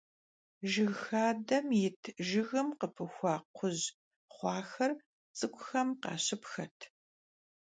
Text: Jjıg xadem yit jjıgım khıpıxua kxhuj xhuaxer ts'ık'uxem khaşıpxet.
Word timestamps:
Jjıg 0.69 0.91
xadem 1.05 1.67
yit 1.79 2.03
jjıgım 2.27 2.69
khıpıxua 2.79 3.35
kxhuj 3.55 3.79
xhuaxer 4.33 4.91
ts'ık'uxem 5.35 5.89
khaşıpxet. 6.03 6.77